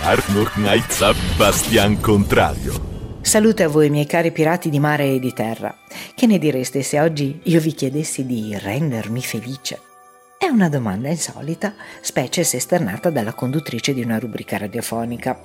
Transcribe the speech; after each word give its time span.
Arnold 0.00 0.50
Knight 0.54 1.36
Bastian 1.36 2.00
Contrario. 2.00 3.20
Salute 3.20 3.62
a 3.62 3.68
voi 3.68 3.88
miei 3.88 4.04
cari 4.04 4.32
pirati 4.32 4.68
di 4.68 4.80
mare 4.80 5.12
e 5.12 5.20
di 5.20 5.32
terra. 5.32 5.72
Che 6.12 6.26
ne 6.26 6.38
direste 6.38 6.82
se 6.82 6.98
oggi 6.98 7.38
io 7.44 7.60
vi 7.60 7.72
chiedessi 7.72 8.26
di 8.26 8.58
rendermi 8.58 9.22
felice? 9.22 9.78
È 10.36 10.46
una 10.46 10.68
domanda 10.68 11.08
insolita, 11.08 11.74
specie 12.00 12.42
se 12.42 12.56
esternata 12.56 13.10
dalla 13.10 13.32
conduttrice 13.32 13.94
di 13.94 14.02
una 14.02 14.18
rubrica 14.18 14.58
radiofonica. 14.58 15.38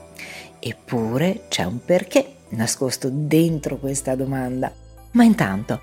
Eppure 0.57 1.43
c'è 1.50 1.66
un 1.66 1.86
perché 1.86 2.38
nascosto 2.50 3.09
dentro 3.11 3.77
questa 3.77 4.16
domanda. 4.16 4.73
Ma 5.11 5.23
intanto, 5.23 5.82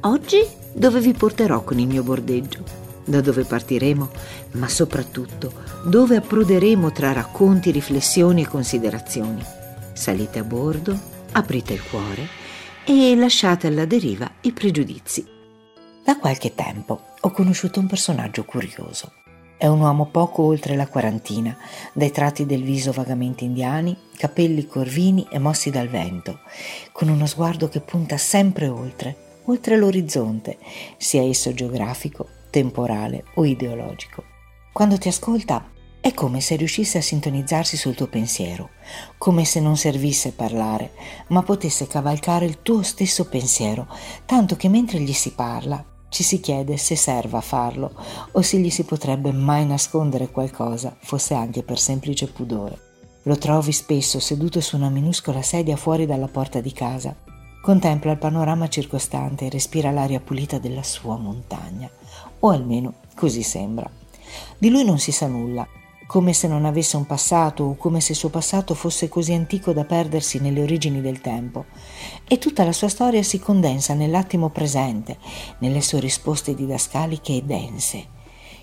oggi 0.00 0.42
dove 0.72 1.00
vi 1.00 1.12
porterò 1.12 1.62
con 1.62 1.78
il 1.78 1.86
mio 1.86 2.02
bordeggio? 2.02 2.89
Da 3.04 3.20
dove 3.20 3.44
partiremo? 3.44 4.08
Ma 4.52 4.68
soprattutto, 4.68 5.52
dove 5.84 6.16
approderemo 6.16 6.92
tra 6.92 7.12
racconti, 7.12 7.70
riflessioni 7.70 8.42
e 8.42 8.48
considerazioni? 8.48 9.44
Salite 9.92 10.38
a 10.38 10.44
bordo, 10.44 10.98
aprite 11.32 11.72
il 11.72 11.82
cuore 11.82 12.26
e 12.84 13.14
lasciate 13.16 13.66
alla 13.66 13.84
deriva 13.84 14.30
i 14.42 14.52
pregiudizi. 14.52 15.26
Da 16.04 16.16
qualche 16.18 16.54
tempo 16.54 17.00
ho 17.20 17.30
conosciuto 17.30 17.80
un 17.80 17.86
personaggio 17.86 18.44
curioso. 18.44 19.12
È 19.56 19.66
un 19.66 19.80
uomo 19.80 20.06
poco 20.06 20.42
oltre 20.42 20.74
la 20.74 20.86
quarantina, 20.86 21.54
dai 21.92 22.10
tratti 22.10 22.46
del 22.46 22.62
viso 22.62 22.92
vagamente 22.92 23.44
indiani, 23.44 23.94
capelli 24.16 24.66
corvini 24.66 25.26
e 25.30 25.38
mossi 25.38 25.70
dal 25.70 25.88
vento, 25.88 26.40
con 26.92 27.08
uno 27.10 27.26
sguardo 27.26 27.68
che 27.68 27.80
punta 27.80 28.16
sempre 28.16 28.68
oltre, 28.68 29.40
oltre 29.44 29.76
l'orizzonte, 29.76 30.56
sia 30.96 31.22
esso 31.22 31.52
geografico, 31.52 32.26
temporale 32.50 33.24
o 33.34 33.44
ideologico. 33.44 34.24
Quando 34.72 34.98
ti 34.98 35.08
ascolta 35.08 35.70
è 36.00 36.14
come 36.14 36.40
se 36.40 36.56
riuscisse 36.56 36.98
a 36.98 37.02
sintonizzarsi 37.02 37.76
sul 37.76 37.94
tuo 37.94 38.06
pensiero, 38.06 38.70
come 39.18 39.44
se 39.44 39.60
non 39.60 39.76
servisse 39.76 40.32
parlare, 40.32 40.92
ma 41.28 41.42
potesse 41.42 41.86
cavalcare 41.86 42.46
il 42.46 42.62
tuo 42.62 42.82
stesso 42.82 43.26
pensiero, 43.26 43.86
tanto 44.24 44.56
che 44.56 44.68
mentre 44.68 45.00
gli 45.00 45.12
si 45.12 45.32
parla 45.32 45.84
ci 46.10 46.24
si 46.24 46.40
chiede 46.40 46.76
se 46.76 46.96
serva 46.96 47.40
farlo 47.40 47.94
o 48.32 48.42
se 48.42 48.58
gli 48.58 48.70
si 48.70 48.84
potrebbe 48.84 49.32
mai 49.32 49.64
nascondere 49.64 50.28
qualcosa, 50.28 50.96
fosse 50.98 51.34
anche 51.34 51.62
per 51.62 51.78
semplice 51.78 52.26
pudore. 52.26 52.88
Lo 53.24 53.36
trovi 53.36 53.70
spesso 53.70 54.18
seduto 54.18 54.60
su 54.60 54.76
una 54.76 54.88
minuscola 54.88 55.40
sedia 55.40 55.76
fuori 55.76 56.06
dalla 56.06 56.26
porta 56.26 56.60
di 56.60 56.72
casa. 56.72 57.14
Contempla 57.60 58.12
il 58.12 58.18
panorama 58.18 58.68
circostante 58.68 59.44
e 59.44 59.50
respira 59.50 59.90
l'aria 59.90 60.18
pulita 60.18 60.58
della 60.58 60.82
sua 60.82 61.18
montagna, 61.18 61.90
o 62.38 62.48
almeno 62.48 62.94
così 63.14 63.42
sembra. 63.42 63.88
Di 64.56 64.70
lui 64.70 64.82
non 64.82 64.98
si 64.98 65.12
sa 65.12 65.26
nulla, 65.26 65.68
come 66.06 66.32
se 66.32 66.48
non 66.48 66.64
avesse 66.64 66.96
un 66.96 67.04
passato 67.04 67.64
o 67.64 67.76
come 67.76 68.00
se 68.00 68.12
il 68.12 68.18
suo 68.18 68.30
passato 68.30 68.72
fosse 68.74 69.10
così 69.10 69.34
antico 69.34 69.74
da 69.74 69.84
perdersi 69.84 70.40
nelle 70.40 70.62
origini 70.62 71.02
del 71.02 71.20
tempo. 71.20 71.66
E 72.26 72.38
tutta 72.38 72.64
la 72.64 72.72
sua 72.72 72.88
storia 72.88 73.22
si 73.22 73.38
condensa 73.38 73.92
nell'attimo 73.92 74.48
presente, 74.48 75.18
nelle 75.58 75.82
sue 75.82 76.00
risposte 76.00 76.54
didascaliche 76.54 77.34
e 77.34 77.42
dense, 77.42 78.06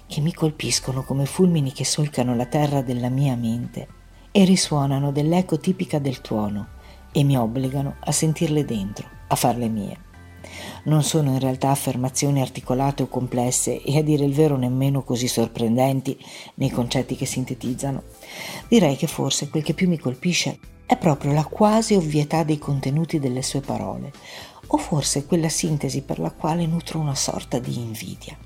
che 0.07 0.21
mi 0.21 0.33
colpiscono 0.33 1.03
come 1.03 1.27
fulmini 1.27 1.71
che 1.71 1.85
solcano 1.85 2.35
la 2.35 2.47
terra 2.47 2.81
della 2.81 3.09
mia 3.09 3.35
mente 3.35 3.87
e 4.31 4.43
risuonano 4.43 5.11
dell'eco 5.11 5.59
tipica 5.59 5.99
del 5.99 6.19
tuono 6.21 6.75
e 7.17 7.23
mi 7.23 7.35
obbligano 7.35 7.95
a 8.01 8.11
sentirle 8.11 8.63
dentro, 8.63 9.07
a 9.29 9.35
farle 9.35 9.67
mie. 9.69 9.97
Non 10.83 11.01
sono 11.01 11.31
in 11.31 11.39
realtà 11.39 11.71
affermazioni 11.71 12.41
articolate 12.41 13.01
o 13.01 13.07
complesse 13.07 13.81
e 13.81 13.97
a 13.97 14.03
dire 14.03 14.23
il 14.23 14.35
vero 14.35 14.55
nemmeno 14.55 15.01
così 15.01 15.27
sorprendenti 15.27 16.15
nei 16.55 16.69
concetti 16.69 17.15
che 17.15 17.25
sintetizzano. 17.25 18.03
Direi 18.67 18.95
che 18.95 19.07
forse 19.07 19.49
quel 19.49 19.63
che 19.63 19.73
più 19.73 19.89
mi 19.89 19.97
colpisce 19.97 20.59
è 20.85 20.95
proprio 20.95 21.33
la 21.33 21.43
quasi 21.43 21.95
ovvietà 21.95 22.43
dei 22.43 22.59
contenuti 22.59 23.17
delle 23.17 23.41
sue 23.41 23.61
parole, 23.61 24.11
o 24.67 24.77
forse 24.77 25.25
quella 25.25 25.49
sintesi 25.49 26.03
per 26.03 26.19
la 26.19 26.29
quale 26.29 26.67
nutro 26.67 26.99
una 26.99 27.15
sorta 27.15 27.57
di 27.57 27.79
invidia. 27.79 28.37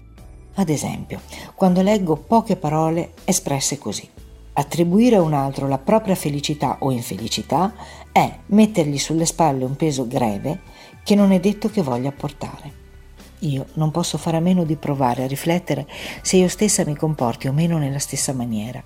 Ad 0.55 0.69
esempio, 0.69 1.19
quando 1.55 1.81
leggo 1.81 2.15
poche 2.15 2.55
parole 2.55 3.15
espresse 3.25 3.77
così. 3.77 4.07
Attribuire 4.53 5.15
a 5.15 5.21
un 5.21 5.33
altro 5.33 5.67
la 5.67 5.77
propria 5.77 6.13
felicità 6.13 6.77
o 6.79 6.91
infelicità 6.91 7.73
è 8.11 8.39
mettergli 8.47 8.97
sulle 8.97 9.25
spalle 9.25 9.65
un 9.65 9.75
peso 9.75 10.07
greve 10.07 10.59
che 11.03 11.15
non 11.15 11.31
è 11.31 11.39
detto 11.39 11.69
che 11.69 11.81
voglia 11.81 12.11
portare. 12.11 12.79
Io 13.39 13.67
non 13.73 13.89
posso 13.89 14.17
fare 14.17 14.37
a 14.37 14.41
meno 14.41 14.63
di 14.63 14.75
provare 14.75 15.23
a 15.23 15.27
riflettere 15.27 15.87
se 16.21 16.37
io 16.37 16.47
stessa 16.47 16.85
mi 16.85 16.95
comporti 16.95 17.47
o 17.47 17.53
meno 17.53 17.77
nella 17.77 17.99
stessa 17.99 18.33
maniera, 18.33 18.83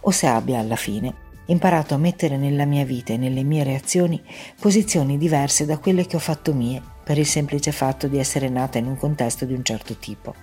o 0.00 0.10
se 0.10 0.26
abbia 0.26 0.58
alla 0.58 0.76
fine 0.76 1.26
imparato 1.48 1.94
a 1.94 1.98
mettere 1.98 2.36
nella 2.36 2.64
mia 2.64 2.84
vita 2.84 3.12
e 3.12 3.16
nelle 3.16 3.42
mie 3.42 3.64
reazioni 3.64 4.22
posizioni 4.60 5.16
diverse 5.16 5.64
da 5.64 5.78
quelle 5.78 6.06
che 6.06 6.16
ho 6.16 6.20
fatto 6.20 6.52
mie 6.52 6.82
per 7.04 7.18
il 7.18 7.26
semplice 7.26 7.72
fatto 7.72 8.06
di 8.06 8.18
essere 8.18 8.48
nata 8.48 8.76
in 8.76 8.86
un 8.86 8.96
contesto 8.96 9.46
di 9.46 9.54
un 9.54 9.64
certo 9.64 9.96
tipo. 9.96 10.34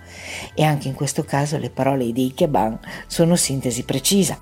E 0.52 0.64
anche 0.64 0.88
in 0.88 0.94
questo 0.94 1.22
caso 1.22 1.58
le 1.58 1.70
parole 1.70 2.10
di 2.10 2.26
Ikeban 2.26 2.78
sono 3.06 3.36
sintesi 3.36 3.84
precisa. 3.84 4.36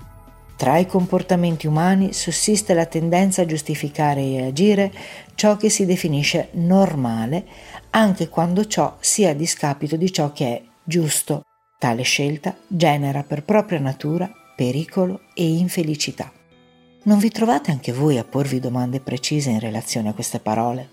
Tra 0.55 0.77
i 0.77 0.85
comportamenti 0.85 1.67
umani 1.67 2.13
sussiste 2.13 2.73
la 2.73 2.85
tendenza 2.85 3.41
a 3.41 3.45
giustificare 3.45 4.21
e 4.21 4.45
agire 4.45 4.91
ciò 5.35 5.57
che 5.57 5.69
si 5.69 5.85
definisce 5.85 6.49
normale, 6.53 7.45
anche 7.89 8.29
quando 8.29 8.65
ciò 8.65 8.95
sia 8.99 9.31
a 9.31 9.33
discapito 9.33 9.97
di 9.97 10.11
ciò 10.13 10.31
che 10.31 10.45
è 10.45 10.63
giusto. 10.83 11.41
Tale 11.77 12.03
scelta 12.03 12.55
genera 12.67 13.23
per 13.23 13.43
propria 13.43 13.79
natura 13.79 14.31
pericolo 14.55 15.23
e 15.33 15.45
infelicità. 15.45 16.31
Non 17.03 17.19
vi 17.19 17.29
trovate 17.29 17.71
anche 17.71 17.91
voi 17.91 18.17
a 18.17 18.23
porvi 18.23 18.59
domande 18.61 19.01
precise 19.01 19.49
in 19.49 19.59
relazione 19.59 20.09
a 20.09 20.13
queste 20.13 20.39
parole? 20.39 20.89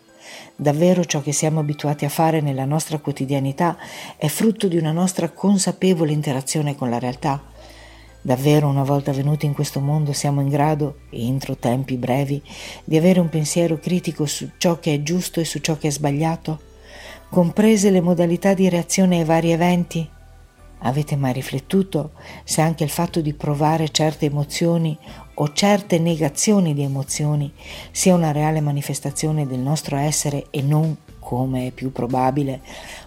Davvero 0.57 1.05
ciò 1.05 1.23
che 1.23 1.33
siamo 1.33 1.61
abituati 1.61 2.05
a 2.05 2.09
fare 2.09 2.41
nella 2.41 2.65
nostra 2.65 2.99
quotidianità 2.99 3.79
è 4.17 4.27
frutto 4.27 4.67
di 4.67 4.77
una 4.77 4.93
nostra 4.93 5.31
consapevole 5.31 6.13
interazione 6.13 6.75
con 6.75 6.91
la 6.91 6.99
realtà? 6.99 7.52
Davvero 8.25 8.69
una 8.69 8.85
volta 8.85 9.11
venuti 9.11 9.47
in 9.47 9.53
questo 9.53 9.81
mondo 9.81 10.13
siamo 10.13 10.41
in 10.41 10.49
grado, 10.49 11.01
entro 11.11 11.57
tempi 11.57 11.97
brevi, 11.97 12.41
di 12.85 12.97
avere 12.97 13.19
un 13.19 13.29
pensiero 13.29 13.81
critico 13.81 14.27
su 14.27 14.51
ciò 14.59 14.79
che 14.79 14.95
è 14.95 15.03
giusto 15.03 15.41
e 15.41 15.45
su 15.45 15.59
ciò 15.59 15.77
che 15.77 15.89
è 15.89 15.91
sbagliato? 15.91 16.61
Comprese 17.29 17.91
le 17.91 18.01
modalità 18.01 18.55
di 18.55 18.69
reazione 18.69 19.19
ai 19.19 19.25
vari 19.25 19.51
eventi? 19.51 20.09
Avete 20.85 21.17
mai 21.17 21.33
riflettuto 21.33 22.13
se 22.45 22.61
anche 22.61 22.85
il 22.85 22.91
fatto 22.91 23.21
di 23.21 23.33
provare 23.35 23.91
certe 23.91 24.27
emozioni 24.27 24.97
o 25.35 25.53
certe 25.53 25.99
negazioni 25.99 26.75
di 26.75 26.83
emozioni 26.83 27.53
sia 27.91 28.15
una 28.15 28.31
reale 28.31 28.61
manifestazione 28.61 29.49
del 29.49 29.61
nostro 29.61 29.97
essere 29.97 30.47
e 30.51 30.63
non, 30.63 30.97
come 31.19 31.67
è 31.67 31.71
più 31.73 31.91
probabile, 31.91 32.61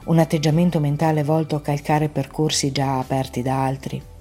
un 0.06 0.20
atteggiamento 0.20 0.82
mentale 0.82 1.24
volto 1.24 1.56
a 1.56 1.62
calcare 1.62 2.10
percorsi 2.10 2.74
già 2.74 2.98
aperti 3.00 3.42
da 3.42 3.64
altri? 3.64 4.14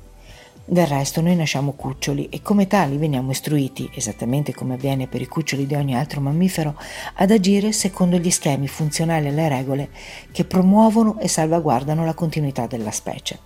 Del 0.67 0.87
resto 0.87 1.21
noi 1.21 1.37
nasciamo 1.37 1.73
cuccioli 1.73 2.31
e 2.31 2.41
come 2.41 2.67
tali 2.67 2.97
veniamo 2.97 3.31
istruiti, 3.31 3.91
esattamente 3.95 4.55
come 4.55 4.75
avviene 4.75 5.07
per 5.07 5.21
i 5.21 5.27
cuccioli 5.27 5.67
di 5.67 5.75
ogni 5.75 5.95
altro 5.95 6.23
mammifero, 6.23 6.75
ad 7.17 7.31
agire 7.31 7.71
secondo 7.73 8.17
gli 8.17 8.31
schemi 8.31 8.67
funzionali 8.67 9.29
alle 9.29 9.49
regole 9.49 9.91
che 10.33 10.47
promuovono 10.47 11.19
e 11.21 11.29
salvaguardano 11.29 12.05
la 12.07 12.15
continuità 12.15 12.67
della 12.67 12.91
specie. 12.91 13.39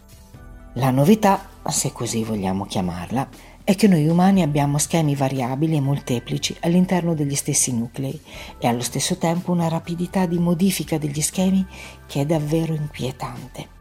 La 0.75 0.93
novità, 0.93 1.49
se 1.69 1.91
così 1.91 2.23
vogliamo 2.23 2.67
chiamarla, 2.67 3.29
è 3.65 3.75
che 3.75 3.89
noi 3.89 4.07
umani 4.07 4.43
abbiamo 4.43 4.79
schemi 4.79 5.17
variabili 5.17 5.75
e 5.75 5.81
molteplici 5.81 6.57
all'interno 6.61 7.15
degli 7.15 7.35
stessi 7.35 7.77
nuclei 7.77 8.19
e 8.59 8.69
allo 8.69 8.81
stesso 8.81 9.19
tempo 9.19 9.51
una 9.51 9.67
rapidità 9.67 10.25
di 10.25 10.39
modifica 10.39 10.99
degli 10.99 11.21
schemi 11.21 11.67
che 12.07 12.21
è 12.21 12.25
davvero 12.27 12.75
inquietante. 12.75 13.78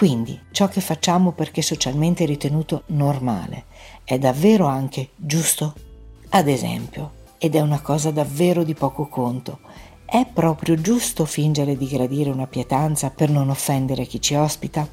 Quindi 0.00 0.40
ciò 0.50 0.66
che 0.66 0.80
facciamo 0.80 1.32
perché 1.32 1.60
socialmente 1.60 2.24
ritenuto 2.24 2.84
normale 2.86 3.64
è 4.02 4.18
davvero 4.18 4.64
anche 4.64 5.10
giusto? 5.14 5.74
Ad 6.30 6.48
esempio, 6.48 7.10
ed 7.36 7.54
è 7.54 7.60
una 7.60 7.82
cosa 7.82 8.10
davvero 8.10 8.64
di 8.64 8.72
poco 8.72 9.08
conto, 9.08 9.58
è 10.06 10.24
proprio 10.24 10.76
giusto 10.76 11.26
fingere 11.26 11.76
di 11.76 11.86
gradire 11.86 12.30
una 12.30 12.46
pietanza 12.46 13.10
per 13.10 13.28
non 13.28 13.50
offendere 13.50 14.06
chi 14.06 14.22
ci 14.22 14.34
ospita? 14.34 14.88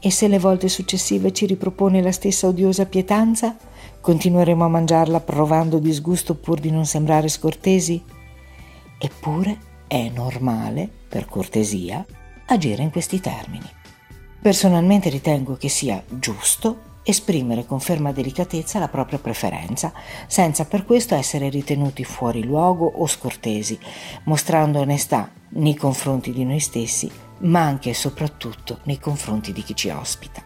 E 0.00 0.10
se 0.10 0.26
le 0.26 0.40
volte 0.40 0.68
successive 0.68 1.32
ci 1.32 1.46
ripropone 1.46 2.02
la 2.02 2.10
stessa 2.10 2.48
odiosa 2.48 2.86
pietanza, 2.86 3.56
continueremo 4.00 4.64
a 4.64 4.68
mangiarla 4.68 5.20
provando 5.20 5.78
disgusto 5.78 6.34
pur 6.34 6.58
di 6.58 6.72
non 6.72 6.86
sembrare 6.86 7.28
scortesi? 7.28 8.02
Eppure 8.98 9.58
è 9.86 10.10
normale, 10.12 10.90
per 11.08 11.26
cortesia, 11.26 12.04
agire 12.46 12.82
in 12.82 12.90
questi 12.90 13.20
termini. 13.20 13.82
Personalmente 14.44 15.08
ritengo 15.08 15.56
che 15.56 15.70
sia 15.70 16.04
giusto 16.06 16.98
esprimere 17.02 17.64
con 17.64 17.80
ferma 17.80 18.12
delicatezza 18.12 18.78
la 18.78 18.88
propria 18.88 19.18
preferenza, 19.18 19.90
senza 20.26 20.66
per 20.66 20.84
questo 20.84 21.14
essere 21.14 21.48
ritenuti 21.48 22.04
fuori 22.04 22.44
luogo 22.44 22.84
o 22.84 23.06
scortesi, 23.06 23.78
mostrando 24.24 24.80
onestà 24.80 25.30
nei 25.52 25.74
confronti 25.74 26.30
di 26.30 26.44
noi 26.44 26.60
stessi, 26.60 27.10
ma 27.38 27.62
anche 27.62 27.88
e 27.88 27.94
soprattutto 27.94 28.80
nei 28.82 28.98
confronti 28.98 29.50
di 29.50 29.62
chi 29.62 29.74
ci 29.74 29.88
ospita. 29.88 30.42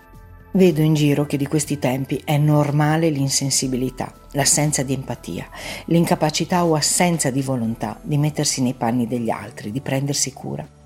Vedo 0.53 0.81
in 0.81 0.95
giro 0.95 1.27
che 1.27 1.37
di 1.37 1.49
questi 1.49 1.81
tempi 1.81 2.23
è 2.25 2.37
normale 2.37 3.11
l'insensibilità, 3.11 4.15
l'assenza 4.31 4.85
di 4.85 4.93
empatia, 4.93 5.49
l'incapacità 5.87 6.65
o 6.65 6.77
assenza 6.77 7.33
di 7.33 7.43
volontà 7.43 7.99
di 8.01 8.17
mettersi 8.17 8.63
nei 8.63 8.75
panni 8.75 9.09
degli 9.09 9.31
altri, 9.31 9.73
di 9.73 9.81
prendersi 9.81 10.33
cura. 10.33 10.78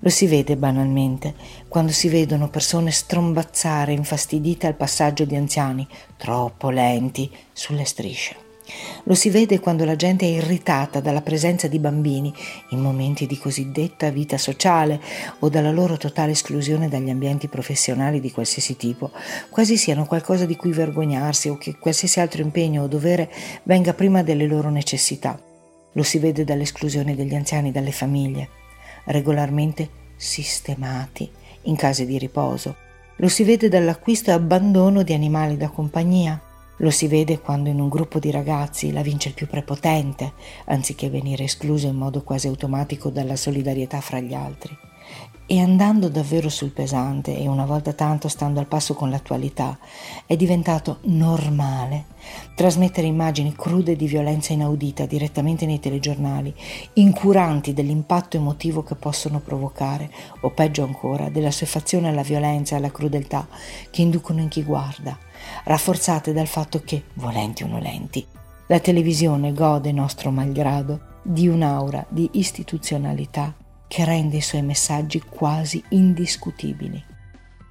Lo 0.00 0.10
si 0.10 0.26
vede 0.26 0.56
banalmente 0.56 1.34
quando 1.66 1.90
si 1.90 2.08
vedono 2.08 2.48
persone 2.48 2.90
strombazzare 2.92 3.92
infastidite 3.92 4.68
al 4.68 4.76
passaggio 4.76 5.24
di 5.24 5.34
anziani 5.34 5.86
troppo 6.16 6.70
lenti 6.70 7.30
sulle 7.52 7.84
strisce. 7.84 8.46
Lo 9.04 9.14
si 9.14 9.30
vede 9.30 9.60
quando 9.60 9.84
la 9.84 9.96
gente 9.96 10.26
è 10.26 10.28
irritata 10.28 11.00
dalla 11.00 11.22
presenza 11.22 11.68
di 11.68 11.78
bambini 11.78 12.32
in 12.70 12.80
momenti 12.80 13.26
di 13.26 13.38
cosiddetta 13.38 14.10
vita 14.10 14.36
sociale 14.36 15.00
o 15.40 15.48
dalla 15.48 15.70
loro 15.70 15.96
totale 15.96 16.32
esclusione 16.32 16.88
dagli 16.88 17.08
ambienti 17.08 17.48
professionali 17.48 18.20
di 18.20 18.30
qualsiasi 18.30 18.76
tipo, 18.76 19.10
quasi 19.48 19.76
siano 19.76 20.04
qualcosa 20.06 20.44
di 20.44 20.54
cui 20.54 20.72
vergognarsi 20.72 21.48
o 21.48 21.56
che 21.56 21.76
qualsiasi 21.78 22.20
altro 22.20 22.42
impegno 22.42 22.82
o 22.82 22.88
dovere 22.88 23.32
venga 23.62 23.94
prima 23.94 24.22
delle 24.22 24.46
loro 24.46 24.68
necessità. 24.68 25.40
Lo 25.92 26.02
si 26.02 26.18
vede 26.18 26.44
dall'esclusione 26.44 27.16
degli 27.16 27.34
anziani 27.34 27.72
dalle 27.72 27.92
famiglie, 27.92 28.48
regolarmente 29.08 29.88
sistemati 30.16 31.30
in 31.62 31.76
case 31.76 32.06
di 32.06 32.16
riposo. 32.18 32.74
Lo 33.16 33.28
si 33.28 33.44
vede 33.44 33.68
dall'acquisto 33.68 34.30
e 34.30 34.34
abbandono 34.34 35.02
di 35.02 35.12
animali 35.12 35.56
da 35.56 35.68
compagnia 35.68 36.40
lo 36.80 36.90
si 36.90 37.08
vede 37.08 37.40
quando 37.40 37.70
in 37.70 37.80
un 37.80 37.88
gruppo 37.88 38.20
di 38.20 38.30
ragazzi 38.30 38.92
la 38.92 39.02
vince 39.02 39.28
il 39.28 39.34
più 39.34 39.48
prepotente, 39.48 40.32
anziché 40.66 41.10
venire 41.10 41.44
escluso 41.44 41.88
in 41.88 41.96
modo 41.96 42.22
quasi 42.22 42.46
automatico 42.46 43.10
dalla 43.10 43.34
solidarietà 43.34 44.00
fra 44.00 44.20
gli 44.20 44.34
altri. 44.34 44.87
E 45.50 45.60
andando 45.60 46.10
davvero 46.10 46.50
sul 46.50 46.72
pesante 46.72 47.34
e 47.34 47.48
una 47.48 47.64
volta 47.64 47.94
tanto 47.94 48.28
stando 48.28 48.60
al 48.60 48.66
passo 48.66 48.92
con 48.92 49.08
l'attualità, 49.08 49.78
è 50.26 50.36
diventato 50.36 50.98
normale 51.04 52.04
trasmettere 52.54 53.06
immagini 53.06 53.54
crude 53.54 53.96
di 53.96 54.06
violenza 54.06 54.52
inaudita 54.52 55.06
direttamente 55.06 55.64
nei 55.64 55.80
telegiornali, 55.80 56.54
incuranti 56.94 57.72
dell'impatto 57.72 58.36
emotivo 58.36 58.82
che 58.82 58.94
possono 58.94 59.40
provocare, 59.40 60.10
o 60.40 60.50
peggio 60.50 60.84
ancora, 60.84 61.30
della 61.30 61.50
suffazione 61.50 62.08
alla 62.08 62.22
violenza 62.22 62.74
e 62.74 62.78
alla 62.78 62.90
crudeltà 62.90 63.48
che 63.90 64.02
inducono 64.02 64.40
in 64.40 64.48
chi 64.48 64.62
guarda 64.62 65.16
rafforzate 65.64 66.32
dal 66.34 66.46
fatto 66.46 66.82
che, 66.84 67.04
volenti 67.14 67.62
o 67.62 67.68
nolenti, 67.68 68.26
la 68.66 68.80
televisione 68.80 69.52
gode, 69.52 69.92
nostro 69.92 70.30
malgrado, 70.30 71.00
di 71.22 71.48
un'aura 71.48 72.04
di 72.08 72.28
istituzionalità 72.32 73.54
che 73.88 74.04
rende 74.04 74.36
i 74.36 74.42
suoi 74.42 74.62
messaggi 74.62 75.20
quasi 75.20 75.82
indiscutibili. 75.88 77.02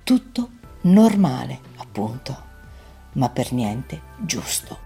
Tutto 0.03 0.49
normale, 0.81 1.59
appunto, 1.77 2.35
ma 3.13 3.29
per 3.29 3.53
niente 3.53 4.01
giusto. 4.17 4.85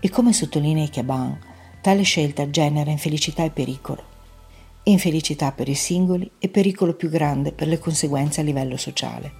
E 0.00 0.08
come 0.08 0.32
sottolinea 0.32 0.88
Caban, 0.88 1.38
tale 1.80 2.02
scelta 2.02 2.48
genera 2.48 2.90
infelicità 2.90 3.42
e 3.42 3.50
pericolo. 3.50 4.16
Infelicità 4.84 5.52
per 5.52 5.68
i 5.68 5.74
singoli 5.74 6.30
e 6.38 6.48
pericolo 6.48 6.94
più 6.94 7.10
grande 7.10 7.52
per 7.52 7.66
le 7.66 7.78
conseguenze 7.78 8.40
a 8.40 8.44
livello 8.44 8.76
sociale. 8.76 9.32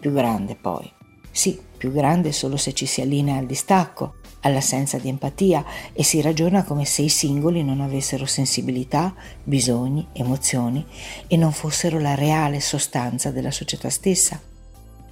Più 0.00 0.12
grande 0.12 0.54
poi 0.54 0.90
sì, 1.38 1.56
più 1.76 1.92
grande 1.92 2.32
solo 2.32 2.56
se 2.56 2.72
ci 2.72 2.84
si 2.84 3.00
allinea 3.00 3.38
al 3.38 3.46
distacco, 3.46 4.16
all'assenza 4.40 4.98
di 4.98 5.08
empatia 5.08 5.64
e 5.92 6.02
si 6.02 6.20
ragiona 6.20 6.64
come 6.64 6.84
se 6.84 7.02
i 7.02 7.08
singoli 7.08 7.62
non 7.62 7.80
avessero 7.80 8.26
sensibilità, 8.26 9.14
bisogni, 9.44 10.04
emozioni 10.14 10.84
e 11.28 11.36
non 11.36 11.52
fossero 11.52 12.00
la 12.00 12.16
reale 12.16 12.58
sostanza 12.58 13.30
della 13.30 13.52
società 13.52 13.88
stessa. 13.88 14.40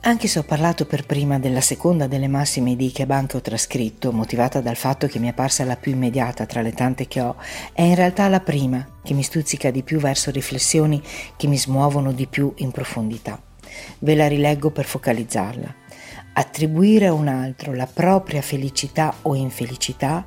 Anche 0.01 0.27
se 0.27 0.41
ho 0.41 0.43
parlato 0.43 0.85
per 0.85 1.07
prima 1.07 1.39
della 1.39 1.61
seconda 1.61 2.09
delle 2.09 2.27
massime 2.27 2.75
di 2.75 2.91
che 2.91 3.07
banche 3.07 3.37
ho 3.37 3.41
trascritto, 3.41 4.11
motivata 4.11 4.61
dal 4.61 4.75
fatto 4.75 5.07
che 5.07 5.21
mi 5.21 5.29
è 5.29 5.33
parsa 5.33 5.63
la 5.65 5.77
più 5.77 5.93
immediata 5.93 6.45
tra 6.45 6.61
le 6.61 6.73
tante 6.73 7.07
che 7.07 7.21
ho, 7.21 7.37
è 7.73 7.83
in 7.83 7.95
realtà 7.95 8.27
la 8.27 8.41
prima 8.41 8.85
che 9.05 9.15
mi 9.15 9.23
stuzzica 9.23 9.71
di 9.71 9.85
più 9.85 10.01
verso 10.01 10.33
riflessioni 10.33 11.01
che 11.37 11.47
mi 11.47 11.57
smuovono 11.57 12.11
di 12.11 12.27
più 12.27 12.53
in 12.57 12.73
profondità. 12.73 13.41
Ve 14.01 14.15
la 14.15 14.27
rileggo 14.27 14.71
per 14.71 14.87
focalizzarla. 14.87 15.86
Attribuire 16.39 17.07
a 17.07 17.15
un 17.15 17.29
altro 17.29 17.73
la 17.73 17.87
propria 17.87 18.43
felicità 18.43 19.15
o 19.23 19.35
infelicità 19.35 20.27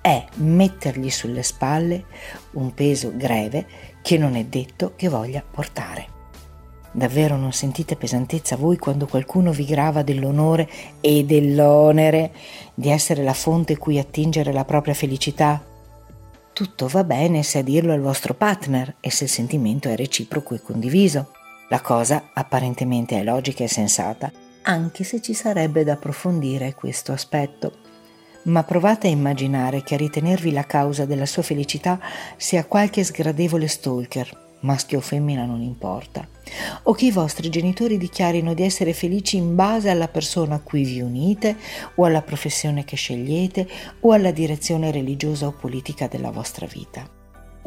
è 0.00 0.24
mettergli 0.36 1.10
sulle 1.10 1.42
spalle 1.42 2.04
un 2.52 2.72
peso 2.74 3.10
greve 3.16 3.66
che 4.00 4.18
non 4.18 4.36
è 4.36 4.44
detto 4.44 4.92
che 4.94 5.08
voglia 5.08 5.42
portare. 5.42 6.06
Davvero 6.92 7.36
non 7.36 7.52
sentite 7.52 7.96
pesantezza 7.96 8.54
voi 8.54 8.76
quando 8.76 9.08
qualcuno 9.08 9.50
vi 9.50 9.64
grava 9.64 10.02
dell'onore 10.02 10.68
e 11.00 11.24
dell'onere 11.24 12.30
di 12.72 12.88
essere 12.90 13.24
la 13.24 13.34
fonte 13.34 13.76
cui 13.76 13.98
attingere 13.98 14.52
la 14.52 14.64
propria 14.64 14.94
felicità? 14.94 15.60
Tutto 16.52 16.86
va 16.86 17.02
bene 17.02 17.42
se 17.42 17.58
a 17.58 17.62
dirlo 17.62 17.92
al 17.92 18.00
vostro 18.00 18.32
partner 18.32 18.94
e 19.00 19.10
se 19.10 19.24
il 19.24 19.30
sentimento 19.30 19.88
è 19.88 19.96
reciproco 19.96 20.54
e 20.54 20.62
condiviso. 20.62 21.32
La 21.68 21.80
cosa 21.80 22.30
apparentemente 22.32 23.18
è 23.18 23.24
logica 23.24 23.64
e 23.64 23.68
sensata, 23.68 24.30
anche 24.68 25.02
se 25.02 25.20
ci 25.22 25.32
sarebbe 25.32 25.82
da 25.82 25.94
approfondire 25.94 26.74
questo 26.74 27.12
aspetto. 27.12 27.86
Ma 28.44 28.62
provate 28.64 29.08
a 29.08 29.10
immaginare 29.10 29.82
che 29.82 29.94
a 29.94 29.98
ritenervi 29.98 30.52
la 30.52 30.64
causa 30.64 31.06
della 31.06 31.26
sua 31.26 31.42
felicità 31.42 31.98
sia 32.36 32.66
qualche 32.66 33.02
sgradevole 33.02 33.66
stalker, 33.66 34.58
maschio 34.60 34.98
o 34.98 35.00
femmina 35.00 35.44
non 35.44 35.62
importa, 35.62 36.26
o 36.84 36.92
che 36.92 37.06
i 37.06 37.10
vostri 37.10 37.48
genitori 37.48 37.96
dichiarino 37.96 38.52
di 38.52 38.62
essere 38.62 38.92
felici 38.92 39.36
in 39.36 39.54
base 39.54 39.88
alla 39.88 40.08
persona 40.08 40.56
a 40.56 40.60
cui 40.60 40.84
vi 40.84 41.00
unite, 41.00 41.56
o 41.94 42.04
alla 42.04 42.22
professione 42.22 42.84
che 42.84 42.96
scegliete, 42.96 43.66
o 44.00 44.12
alla 44.12 44.32
direzione 44.32 44.90
religiosa 44.90 45.46
o 45.46 45.52
politica 45.52 46.08
della 46.08 46.30
vostra 46.30 46.66
vita. 46.66 47.08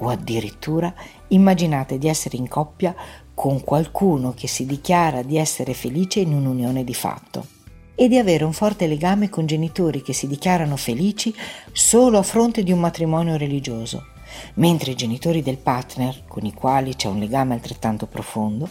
O 0.04 0.10
addirittura 0.10 0.94
immaginate 1.30 1.98
di 1.98 2.08
essere 2.08 2.38
in 2.38 2.48
coppia 2.48 2.96
con 3.42 3.64
qualcuno 3.64 4.36
che 4.36 4.48
si 4.48 4.68
dichiara 4.68 5.24
di 5.24 5.36
essere 5.36 5.74
felice 5.74 6.20
in 6.20 6.32
un'unione 6.32 6.84
di 6.84 6.94
fatto 6.94 7.48
e 7.96 8.08
di 8.08 8.20
avere 8.20 8.44
un 8.44 8.54
forte 8.54 8.86
legame 8.86 9.30
con 9.30 9.48
genitori 9.48 10.04
che 10.04 10.14
si 10.14 10.28
dichiarano 10.28 10.76
felici 10.76 11.34
solo 11.72 12.20
a 12.20 12.22
fronte 12.22 12.62
di 12.62 12.72
un 12.72 12.80
matrimonio 12.80 13.38
religioso, 13.38 14.10
mentre 14.58 14.92
i 14.92 14.96
genitori 14.96 15.42
del 15.42 15.58
partner, 15.58 16.22
con 16.28 16.46
i 16.46 16.54
quali 16.54 16.96
c'è 16.96 17.08
un 17.08 17.18
legame 17.18 17.56
altrettanto 17.56 18.06
profondo, 18.06 18.70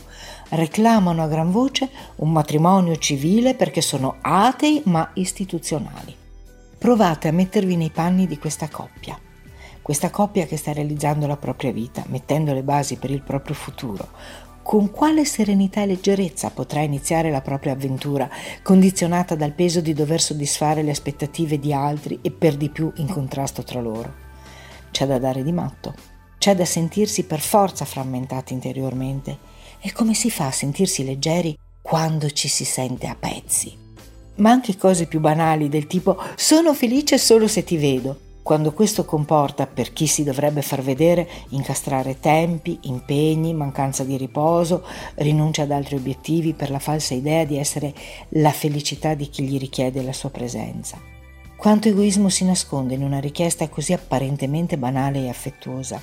reclamano 0.51 1.25
a 1.25 1.27
gran 1.27 1.51
voce 1.51 1.89
un 2.19 2.31
matrimonio 2.31 2.95
civile 2.97 3.57
perché 3.57 3.81
sono 3.81 4.19
atei 4.21 4.83
ma 4.85 5.11
istituzionali. 5.15 6.15
Provate 6.79 7.27
a 7.27 7.33
mettervi 7.33 7.75
nei 7.75 7.91
panni 7.91 8.29
di 8.29 8.39
questa 8.39 8.69
coppia 8.69 9.19
questa 9.83 10.11
coppia 10.11 10.47
che 10.47 10.57
sta 10.57 10.73
realizzando 10.73 11.27
la 11.27 11.37
propria 11.37 11.73
vita, 11.73 12.05
mettendo 12.07 12.53
le 12.53 12.63
basi 12.63 12.97
per 12.97 13.11
il 13.11 13.23
proprio 13.23 13.57
futuro, 13.57 14.11
con 14.63 14.91
quale 14.91 15.25
serenità 15.25 15.83
e 15.83 15.87
leggerezza 15.87 16.51
potrà 16.51 16.81
iniziare 16.81 17.31
la 17.31 17.41
propria 17.41 17.73
avventura, 17.73 18.29
condizionata 18.63 19.35
dal 19.35 19.53
peso 19.53 19.81
di 19.81 19.93
dover 19.93 20.21
soddisfare 20.21 20.83
le 20.83 20.91
aspettative 20.91 21.59
di 21.59 21.73
altri 21.73 22.19
e 22.23 22.31
per 22.31 22.57
di 22.57 22.69
più 22.69 22.93
in 22.97 23.09
contrasto 23.09 23.63
tra 23.63 23.81
loro. 23.81 24.15
C'è 24.91 25.07
da 25.07 25.19
dare 25.19 25.43
di 25.43 25.53
matto, 25.53 25.95
c'è 26.39 26.55
da 26.55 26.65
sentirsi 26.65 27.25
per 27.25 27.41
forza 27.41 27.85
frammentati 27.85 28.53
interiormente. 28.53 29.49
E 29.81 29.93
come 29.93 30.15
si 30.15 30.31
fa 30.31 30.47
a 30.47 30.53
sentirsi 30.53 31.05
leggeri 31.05 31.57
quando 31.83 32.31
ci 32.31 32.49
si 32.49 32.65
sente 32.65 33.07
a 33.07 33.17
pezzi? 33.19 33.77
Ma 34.37 34.51
anche 34.51 34.77
cose 34.77 35.07
più 35.07 35.21
banali 35.21 35.69
del 35.69 35.87
tipo 35.87 36.21
sono 36.37 36.75
felice 36.75 37.19
solo 37.19 37.49
se 37.49 37.65
ti 37.65 37.77
vedo 37.77 38.29
quando 38.51 38.73
questo 38.73 39.05
comporta, 39.05 39.69
per 39.69 39.93
chi 39.93 40.09
si 40.09 40.25
dovrebbe 40.25 40.61
far 40.61 40.83
vedere, 40.83 41.29
incastrare 41.51 42.19
tempi, 42.19 42.81
impegni, 42.83 43.55
mancanza 43.55 44.03
di 44.03 44.17
riposo, 44.17 44.85
rinuncia 45.15 45.63
ad 45.63 45.71
altri 45.71 45.95
obiettivi 45.95 46.53
per 46.53 46.69
la 46.69 46.81
falsa 46.81 47.15
idea 47.15 47.45
di 47.45 47.59
essere 47.59 47.95
la 48.31 48.51
felicità 48.51 49.15
di 49.15 49.29
chi 49.29 49.45
gli 49.45 49.57
richiede 49.57 50.03
la 50.03 50.13
sua 50.13 50.31
presenza. 50.31 50.99
Quanto 51.57 51.87
egoismo 51.87 52.29
si 52.29 52.45
nasconde 52.45 52.95
in 52.95 53.05
una 53.05 53.21
richiesta 53.21 53.69
così 53.69 53.93
apparentemente 53.93 54.77
banale 54.77 55.21
e 55.21 55.29
affettuosa. 55.29 56.03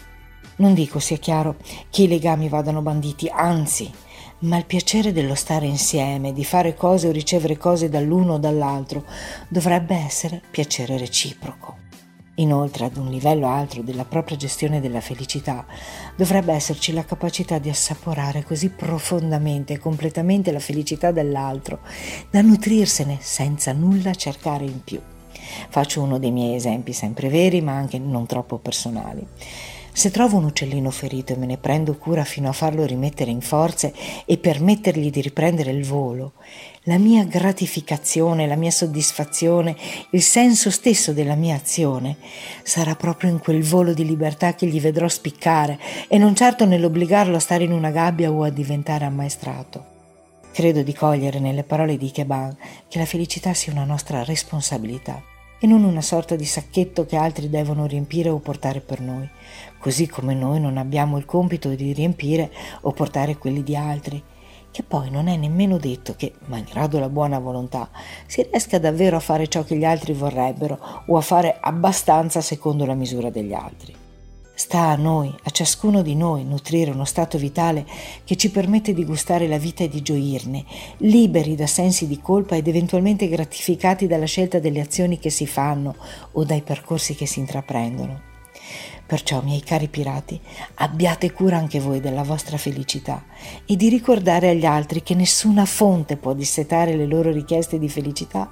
Non 0.56 0.74
dico, 0.74 1.00
sia 1.00 1.18
chiaro, 1.18 1.58
che 1.89 2.04
i 2.04 2.08
legami 2.08 2.48
vadano 2.48 2.82
banditi, 2.82 3.27
anzi, 3.27 3.92
ma 4.39 4.56
il 4.56 4.63
piacere 4.63 5.12
dello 5.12 5.36
stare 5.36 5.66
insieme, 5.66 6.32
di 6.32 6.46
fare 6.46 6.75
cose 6.75 7.10
o 7.10 7.12
ricevere 7.12 7.58
cose 7.58 7.89
dall'uno 7.89 8.36
o 8.36 8.38
dall'altro, 8.38 9.04
dovrebbe 9.50 9.96
essere 9.96 10.42
piacere 10.50 10.98
reciproco. 10.98 11.87
Inoltre, 12.39 12.86
ad 12.86 12.98
un 12.98 13.10
livello 13.10 13.48
altro 13.48 13.82
della 13.82 14.06
propria 14.06 14.38
gestione 14.38 14.79
della 14.79 15.01
felicità, 15.01 15.65
dovrebbe 16.15 16.53
esserci 16.53 16.94
la 16.94 17.03
capacità 17.03 17.58
di 17.58 17.70
assaporare 17.70 18.44
così 18.44 18.70
profondamente 18.70 19.74
e 19.74 19.79
completamente 19.79 20.51
la 20.51 20.60
felicità 20.60 21.12
dell'altro, 21.12 21.79
da 22.29 22.41
nutrirsene 22.41 23.17
senza 23.22 23.72
nulla 23.74 24.13
cercare 24.13 24.65
in 24.65 24.84
più. 24.84 25.01
Faccio 25.70 26.01
uno 26.01 26.20
dei 26.20 26.32
miei 26.32 26.56
esempi 26.56 26.94
sempre 26.94 27.29
veri, 27.29 27.62
ma 27.62 27.74
anche 27.74 27.98
non 27.98 28.27
troppo 28.27 28.58
personali. 28.58 29.25
Se 29.98 30.12
trovo 30.12 30.38
un 30.38 30.44
uccellino 30.44 30.92
ferito 30.92 31.34
e 31.34 31.38
me 31.38 31.48
ne 31.48 31.58
prendo 31.58 31.98
cura 31.98 32.24
fino 32.24 32.50
a 32.50 32.51
farlo 32.51 32.86
rimettere 32.86 33.32
in 33.32 33.42
forze 33.42 33.92
e 34.25 34.38
permettergli 34.38 35.10
di 35.10 35.22
riprendere 35.22 35.72
il 35.72 35.84
volo, 35.84 36.34
la 36.84 37.00
mia 37.00 37.24
gratificazione, 37.24 38.46
la 38.46 38.56
mia 38.56 38.70
soddisfazione, 38.70 39.75
il 40.12 40.22
senso 40.22 40.70
stesso 40.70 41.13
della 41.13 41.34
mia 41.34 41.56
azione 41.56 42.18
sarà 42.62 42.94
proprio 42.94 43.32
in 43.32 43.39
quel 43.39 43.63
volo 43.63 43.96
di 43.96 44.06
libertà 44.06 44.54
che 44.54 44.68
gli 44.68 44.80
vedrò 44.80 45.08
spiccare 45.08 45.80
e 46.08 46.20
non 46.20 46.36
certo 46.36 46.68
nell'obbligarlo 46.68 47.36
a 47.36 47.39
stare 47.39 47.63
in 47.63 47.72
una 47.72 47.89
gabbia 47.89 48.32
o 48.32 48.44
a 48.44 48.51
diventare 48.51 49.04
ammaestrato. 49.04 49.84
Credo 50.51 50.84
di 50.84 50.94
cogliere 50.94 51.39
nelle 51.39 51.63
parole 51.63 51.98
di 51.98 52.12
Keban 52.12 52.56
che 52.88 53.00
la 53.00 53.06
felicità 53.06 53.56
sia 53.56 53.72
una 53.72 53.84
nostra 53.84 54.24
responsabilità 54.24 55.36
e 55.60 55.68
non 55.68 55.84
una 55.84 56.02
sorta 56.02 56.36
di 56.36 56.46
sacchetto 56.46 57.06
che 57.06 57.16
altri 57.16 57.50
devono 57.50 57.86
riempire 57.86 58.30
o 58.30 58.40
portare 58.40 58.80
per 58.80 59.02
noi, 59.02 59.28
così 59.80 60.08
come 60.08 60.34
noi 60.34 60.60
non 60.60 60.78
abbiamo 60.78 61.18
il 61.18 61.26
compito 61.26 61.70
di 61.70 61.94
riempire 61.94 62.52
o 62.82 62.92
portare 62.92 63.38
quelli 63.38 63.64
di 63.64 63.76
altri, 63.76 64.22
che 64.72 64.84
poi 64.84 65.10
non 65.10 65.28
è 65.28 65.36
nemmeno 65.36 65.78
detto 65.78 66.14
che, 66.16 66.34
malgrado 66.46 67.00
la 67.00 67.10
buona 67.10 67.40
volontà, 67.40 67.90
si 68.28 68.44
riesca 68.44 68.78
davvero 68.78 69.18
a 69.18 69.22
fare 69.22 69.48
ciò 69.48 69.64
che 69.64 69.76
gli 69.76 69.86
altri 69.86 70.14
vorrebbero 70.14 70.78
o 71.08 71.18
a 71.18 71.22
fare 71.22 71.58
abbastanza 71.60 72.42
secondo 72.42 72.86
la 72.86 72.94
misura 72.94 73.30
degli 73.30 73.54
altri. 73.54 74.07
Sta 74.58 74.88
a 74.88 74.96
noi, 74.96 75.32
a 75.44 75.52
ciascuno 75.52 76.02
di 76.02 76.16
noi, 76.16 76.44
nutrire 76.44 76.90
uno 76.90 77.06
stato 77.06 77.38
vitale 77.38 77.86
che 78.24 78.36
ci 78.36 78.50
permette 78.50 78.92
di 78.92 79.06
gustare 79.06 79.48
la 79.48 79.60
vita 79.60 79.84
e 79.84 79.88
di 79.88 80.02
gioirne, 80.02 80.66
liberi 80.98 81.54
da 81.54 81.68
sensi 81.68 82.08
di 82.08 82.20
colpa 82.20 82.56
ed 82.56 82.68
eventualmente 82.68 83.30
gratificati 83.30 84.08
dalla 84.08 84.26
scelta 84.26 84.58
delle 84.58 84.82
azioni 84.82 85.20
che 85.20 85.30
si 85.30 85.46
fanno 85.46 85.96
o 86.32 86.44
dai 86.44 86.64
percorsi 86.64 87.14
che 87.14 87.28
si 87.28 87.38
intraprendono. 87.38 88.20
Perciò, 89.06 89.44
miei 89.44 89.62
cari 89.62 89.90
pirati, 89.90 90.42
abbiate 90.78 91.32
cura 91.32 91.58
anche 91.58 91.80
voi 91.80 92.00
della 92.00 92.24
vostra 92.24 92.58
felicità 92.58 93.26
e 93.64 93.76
di 93.76 93.90
ricordare 93.90 94.50
agli 94.50 94.66
altri 94.66 95.04
che 95.04 95.14
nessuna 95.14 95.66
fonte 95.66 96.18
può 96.18 96.34
dissetare 96.34 96.96
le 96.96 97.06
loro 97.06 97.30
richieste 97.30 97.78
di 97.78 97.90
felicità 97.90 98.50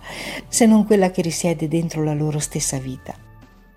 se 0.47 0.67
non 0.67 0.85
quella 0.85 1.09
che 1.09 1.23
risiede 1.23 1.67
dentro 1.67 2.03
la 2.03 2.13
loro 2.13 2.37
stessa 2.37 2.77
vita. 2.77 3.24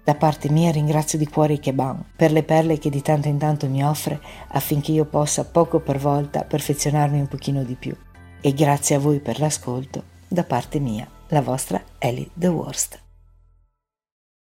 Da 0.08 0.14
parte 0.14 0.48
mia 0.48 0.70
ringrazio 0.70 1.18
di 1.18 1.28
cuore 1.28 1.52
i 1.52 1.60
Keban 1.60 2.02
per 2.16 2.32
le 2.32 2.42
perle 2.42 2.78
che 2.78 2.88
di 2.88 3.02
tanto 3.02 3.28
in 3.28 3.36
tanto 3.36 3.68
mi 3.68 3.84
offre 3.84 4.18
affinché 4.52 4.90
io 4.90 5.04
possa 5.04 5.44
poco 5.44 5.80
per 5.80 5.98
volta 5.98 6.44
perfezionarmi 6.44 7.20
un 7.20 7.28
pochino 7.28 7.62
di 7.62 7.74
più. 7.74 7.94
E 8.40 8.54
grazie 8.54 8.96
a 8.96 9.00
voi 9.00 9.20
per 9.20 9.38
l'ascolto, 9.38 10.02
da 10.26 10.44
parte 10.44 10.78
mia, 10.78 11.06
la 11.28 11.42
vostra 11.42 11.82
Ellie 11.98 12.30
The 12.32 12.48
Worst. 12.48 13.07